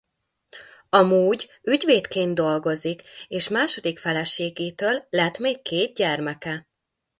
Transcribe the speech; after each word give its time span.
Amúgy 0.89 1.49
ügyvédként 1.63 2.33
dolgozik 2.35 3.03
és 3.27 3.47
második 3.49 3.99
feleségétől 3.99 5.05
lett 5.09 5.37
még 5.37 5.61
két 5.61 5.93
gyermeke. 5.95 6.67